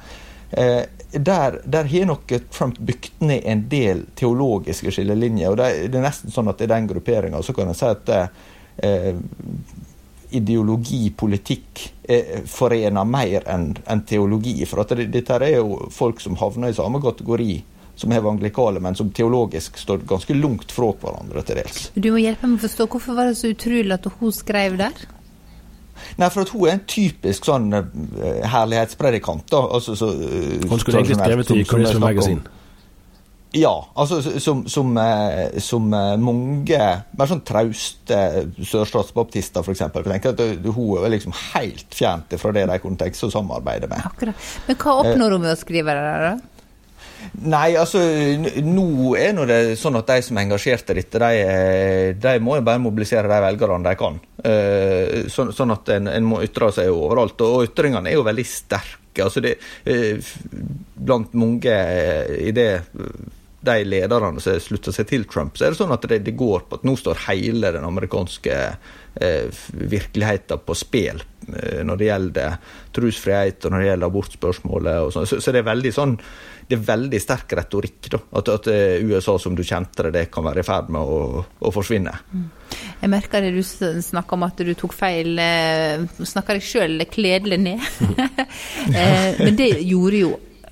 [0.50, 5.50] Eh, der, der har nok Trump bygd ned en del teologiske skillelinjer.
[5.52, 8.12] og Det, er nesten sånn at i den grupperinga så kan en si at
[8.78, 9.16] eh,
[10.30, 14.60] ideologi, politikk, eh, forener mer enn en teologi.
[14.70, 17.58] For at det, dette er jo folk som havner i samme kategori
[18.00, 21.90] som evangelikale, men som teologisk står ganske langt fra hverandre til dels.
[21.96, 25.08] Du må hjelpe meg å forstå, Hvorfor var det så utrolig at hun skrev der?
[26.20, 27.84] Nei, for at hun er en typisk sånn uh,
[28.54, 29.48] herlighetspredikant.
[29.52, 29.66] da.
[29.80, 32.56] Altså, så, uh, hun skulle egentlig skrevet i Charisma Magazine.
[33.58, 36.82] Ja, altså som, som, eh, som mange
[37.18, 38.20] mer sånn trauste
[38.62, 39.82] sørstatsbaptister, f.eks.
[39.96, 43.90] Tenker at hun er liksom helt fjernt fra det de kunne tenke seg å samarbeide
[43.90, 44.06] med.
[44.06, 44.46] Akkurat.
[44.68, 46.59] Men hva oppnår hun med å skrive det der, da?
[47.46, 48.02] Nei, altså
[48.66, 52.36] nå er nå det sånn at de som er engasjert i dette, de, eh, de
[52.44, 54.20] må jo bare mobilisere de velgerne de kan.
[54.40, 57.42] Uh, så, sånn at en, en, må ytre seg overalt.
[57.44, 59.26] Og ytringene er jo veldig sterke.
[59.26, 59.58] altså det,
[59.90, 60.32] uh,
[60.96, 61.76] Blant mange
[62.40, 62.72] i det
[63.60, 66.64] de lederne som slutter seg til Trump, så er det sånn at det, det går
[66.68, 68.60] på at nå står hele den amerikanske
[69.20, 72.56] eh, virkeligheten på spill eh, når det gjelder
[72.96, 75.02] trosfrihet og når det gjelder abortspørsmålet.
[75.16, 75.28] sånn.
[75.28, 76.16] Så, så, det er veldig sånn
[76.70, 78.12] det er veldig sterk retorikk.
[78.14, 81.02] da, At, at eh, USA som du kjente det, det kan være i ferd med
[81.02, 82.14] å, å forsvinne.
[82.34, 82.48] Mm.
[83.00, 85.40] Jeg merker det du snakka om at du tok feil.
[86.20, 87.82] Snakka snakker deg sjøl kledelig ned.
[88.90, 90.30] Eh, men det gjorde jo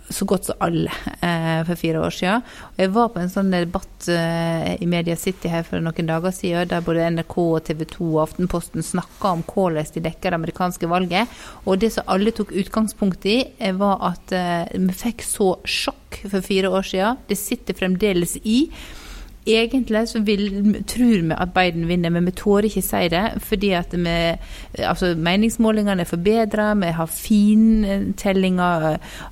[0.10, 0.92] så godt som alle
[1.22, 2.44] eh, for fire år siden.
[2.72, 6.36] Og jeg var på en sånn debatt eh, i Media City her for noen dager
[6.36, 10.92] siden, der både NRK, TV 2 og Aftenposten snakka om hvordan de dekker det amerikanske
[10.92, 11.34] valget.
[11.66, 14.32] Og det som alle tok utgangspunkt i, eh, var at
[14.74, 17.20] vi fikk så sjokk for fire år siden.
[17.28, 18.70] Det sitter fremdeles i.
[19.48, 20.50] Egentlig så vil,
[20.88, 23.24] tror vi at Biden vinner, men vi tårer ikke si det.
[23.48, 24.16] Fordi at vi,
[24.84, 28.88] altså meningsmålingene er forbedra, vi har fintellinger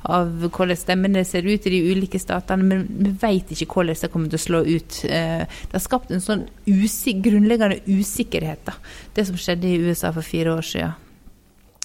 [0.07, 4.11] av hvordan stemmene ser ut i de ulike statene, men vi vet ikke hvordan det
[4.13, 4.99] kommer til å slå ut.
[5.09, 8.77] Eh, det har skapt en sånn usik grunnleggende usikkerhet, da,
[9.15, 11.01] det som skjedde i USA for fire år siden.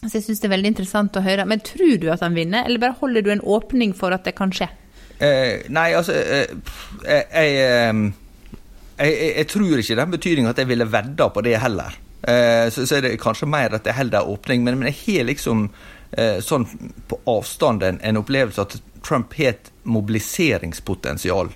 [0.01, 1.45] Så jeg syns det er veldig interessant å høre.
[1.45, 4.33] Men tror du at han vinner, eller bare holder du en åpning for at det
[4.39, 4.71] kan skje?
[5.21, 6.49] Eh, nei, altså eh,
[7.05, 8.13] jeg,
[9.01, 11.97] jeg, jeg, jeg, tror ikke den betydningen at jeg ville vedda på det heller.
[12.23, 15.01] Eh, så, så, er det kanskje mer at jeg holder en åpning, men, men, jeg
[15.21, 15.69] har liksom
[16.13, 16.67] eh, sånn
[17.09, 21.49] på avstand en, opplevelse at Trump har et mobiliseringspotensial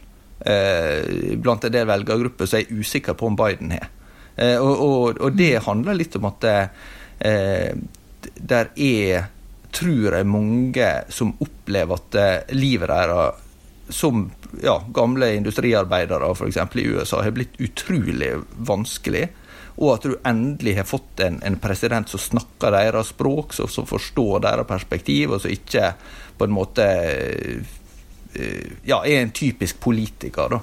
[0.49, 3.91] eh, blant en del velgergrupper som jeg er usikker på om Biden har.
[4.37, 6.51] Eh, og, og, og, det handler litt om at
[8.35, 9.29] der er
[9.75, 13.44] tror jeg mange som opplever at livet deres
[13.89, 14.31] som
[14.63, 16.57] ja, gamle industriarbeidere f.eks.
[16.75, 19.29] i USA har blitt utrolig vanskelig.
[19.77, 23.87] Og at du endelig har fått en, en president som snakker deres språk, som, som,
[23.87, 25.89] forstår deres perspektiv, og som ikke
[26.39, 30.55] på en måte eh, ja, er en typisk politiker.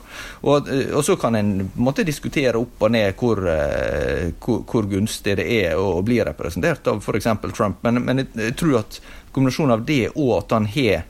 [0.48, 4.88] Og, eh, og, så kan en måtte diskutere opp og ned hvor, eh, hvor, hvor
[4.88, 7.34] gunstig det er å bli representert av f.eks.
[7.52, 9.02] Trump, men, men jeg tror at
[9.36, 11.04] kombinasjonen av det og at han har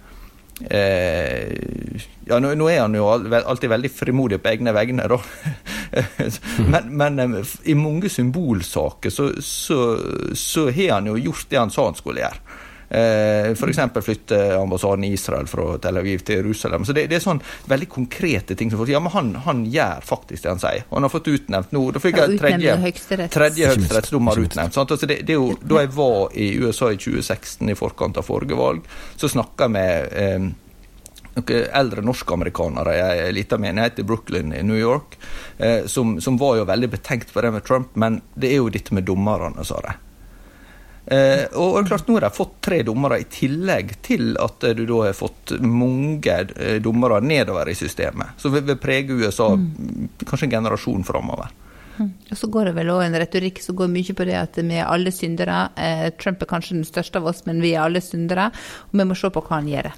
[0.69, 5.19] Eh, ja, nå, nå, er han jo alltid veldig frimodig på egne vegne, da.
[6.71, 9.80] men, men, eh, i mange symbolsaker så, så,
[10.38, 12.59] så har han jo gjort det han sa han skulle gjøre.
[12.92, 13.80] Eh, F.eks.
[14.04, 16.86] flytte ambassaden i Israel fra Tel Aviv til Jerusalem.
[16.86, 17.39] Så det, det er sånn
[17.72, 18.98] veldig konkrete ting som folk sier.
[19.00, 20.84] Ja, men han, han gjør faktisk det han sier.
[20.89, 22.76] Og han har fått utnevnt nå Da fikk jeg tredje,
[23.32, 24.76] tredje høyesterettsdommer utnevnt.
[24.76, 24.92] Sant?
[24.92, 28.28] Altså det, det er jo, da jeg var i USA i 2016, i forkant av
[28.28, 28.84] forrige valg,
[29.16, 30.52] så snakka jeg med eh,
[31.32, 35.16] noen eldre norskamerikanere i ei lita menighet i Brooklyn i New York,
[35.58, 38.72] eh, som, som var jo veldig betenkt på det med Trump, men det er jo
[38.74, 39.96] dette med dommerne, sa de.
[41.06, 44.68] Eh, og det er klart Nå har de fått tre dommere, i tillegg til at
[44.68, 48.38] eh, du da har fått mange eh, dommere nedover i systemet.
[48.38, 49.49] Så vil, vil prege USA
[50.26, 51.52] kanskje en generasjon framover.
[52.02, 54.78] Og så går det vel òg en retorikk som går mye på det at vi
[54.80, 55.64] er alle syndere.
[55.76, 58.49] Eh, Trump er kanskje den største av oss, men vi er alle syndere.
[58.89, 59.91] Og vi må se på hva han gjør.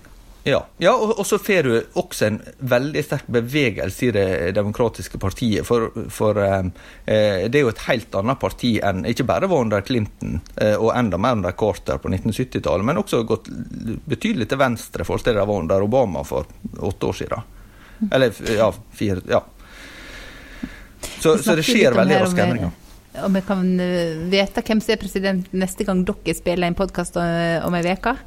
[0.43, 4.27] Ja, ja og, og så får du også en veldig sterk bevegelse i det
[4.57, 5.63] demokratiske partiet.
[5.67, 6.65] For, for eh,
[7.05, 10.75] eh, det er jo et helt annet parti enn ikke bare var under Clinton eh,
[10.75, 13.47] og enda mer under Carter på 1970-tallet, men også gått
[14.03, 17.49] betydelig til venstre for det de var under Obama for åtte år siden.
[18.11, 19.39] Eller ja, fire ja.
[21.21, 22.79] Så, så det skjer veldig raske endringer.
[23.23, 27.15] Om vi kan eh, vite hvem som er president neste gang dere spiller en podkast
[27.15, 28.17] om ei uke.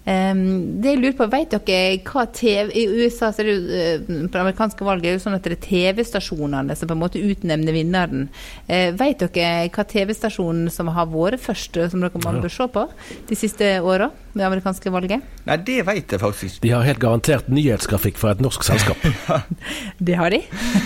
[0.00, 3.64] Um, det jeg lurer på, vet dere hva TV I USA så er det jo,
[3.76, 6.96] eh, på det amerikanske valget er det jo sånn at det er TV-stasjonene som på
[6.96, 8.30] en måte utnevner vinneren.
[8.64, 12.68] Uh, vet dere hva TV-stasjonen som har vært først, eh, som dere man bør se
[12.72, 12.86] på
[13.28, 15.26] de siste åra med det amerikanske valget?
[15.44, 16.64] Nei, det vet jeg faktisk ikke.
[16.64, 19.04] De har helt garantert nyhetsgrafikk fra et norsk selskap.
[20.10, 20.38] Det har de.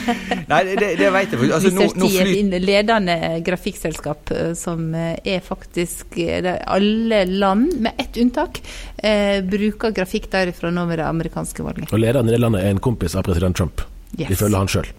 [0.51, 1.55] Nei, det, det vet jeg faktisk.
[1.55, 8.59] Altså, nå, nå et ledende grafikkselskap som er faktisk Alle land, med ett unntak,
[9.05, 11.93] eh, bruker grafikk derifra nå med det amerikanske valget.
[11.93, 13.85] Og lederen i det landet er en kompis av president Trump.
[14.19, 14.31] Yes.
[14.37, 14.93] Ifølge han sjøl.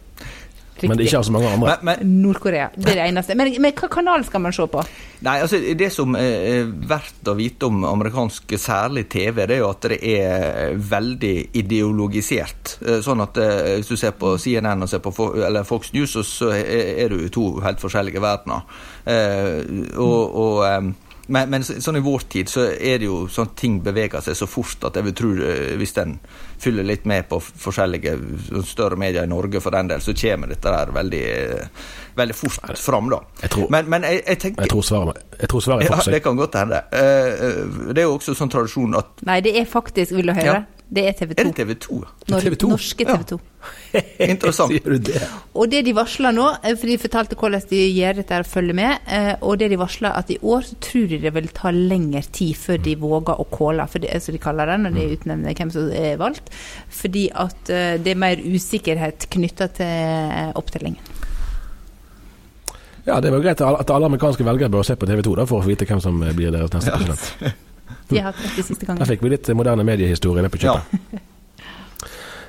[0.82, 1.76] Men det er ikke så mange andre.
[1.88, 2.66] men, men, Nord-Korea.
[2.76, 3.36] Det er det eneste.
[3.40, 4.82] Men, men hva kanal skal man se på?
[5.24, 9.70] Nei, altså Det som er verdt å vite om amerikansk særlig TV, det er jo
[9.72, 12.76] at det er veldig ideologisert.
[12.84, 16.52] Eh, Sånn at eh, hvis du ser på CNN og ser på Fox News, så-
[16.52, 18.68] er det du i to helt forskjellige verdener.
[19.08, 19.64] Eh,
[19.96, 20.94] og, og
[21.28, 24.36] men, men så- sånn i vår tid så er det jo sånn ting beveger seg
[24.36, 26.20] så fort at jeg vil tro eh, hvis en
[26.60, 28.14] fyller litt med på forskjellige
[28.66, 31.68] større medier i Norge for den del, så kommer dette der veldig, eh,
[32.16, 33.20] veldig fort fram, da.
[33.42, 36.12] Jeg tror- men, men jeg, jeg tenker Jeg tror svaret, jeg tror svaret er ja,
[36.12, 36.84] det kan godt hende.
[36.92, 40.46] Eh, Det er jo også sånn tradisjon at Nei, det er faktisk, vil du høre,
[40.46, 40.64] Ja.
[40.96, 41.44] Det er TV Er 2.
[41.50, 41.98] det TV 2?
[42.32, 42.70] Nor TV 2?
[42.72, 43.38] Norske TV 2.
[44.34, 44.72] Interessant.
[44.72, 45.22] Sier du det?
[45.58, 48.78] Og det de varsler nå, eh, for de fortalte hvordan de gjør dette og følger
[48.78, 51.74] med, eh, og det de varsler at i år så tror de det vil ta
[51.76, 54.96] lengre tid før de våger å calle, for det er som de kaller det når
[54.96, 56.54] de utnevner hvem som er valgt,
[57.02, 61.14] fordi at eh, det er mer usikkerhet knytta til opptellingen.
[63.06, 65.46] Ja, det er vel greit at alle amerikanske velgere bør se på TV 2 da,
[65.46, 67.62] for å få vite hvem som blir deres neste president.
[68.10, 69.06] De har hatt rett siste Der gangene.
[69.10, 70.80] fikk vi litt moderne mediehistorie med på Ja.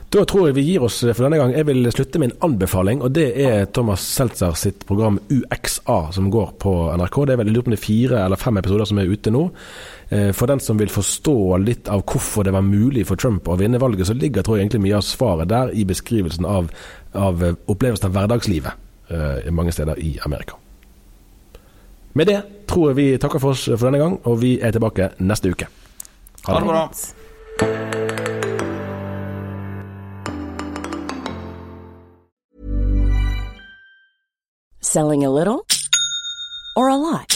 [0.09, 1.51] Da tror jeg vi gir oss for denne gang.
[1.53, 6.29] Jeg vil slutte med en anbefaling, og det er Thomas Seltzer sitt program UXA, som
[6.31, 7.17] går på NRK.
[7.27, 9.33] Det er vel lurer på om det er fire eller fem episoder som er ute
[9.35, 9.43] nå.
[10.09, 11.35] Eh, For den som vil forstå
[11.65, 14.69] litt av hvorfor det var mulig for Trump å vinne valget, så ligger tror jeg
[14.69, 16.71] egentlig mye av svaret der i beskrivelsen av,
[17.13, 18.73] av opplevelsen av hverdagslivet
[19.11, 20.55] eh, mange steder i Amerika.
[22.17, 25.11] Med det tror jeg vi takker for oss for denne gang, og vi er tilbake
[25.21, 25.69] neste uke.
[26.49, 26.89] Ha det bra.
[34.81, 35.67] Selling a little
[36.77, 37.36] or a lot?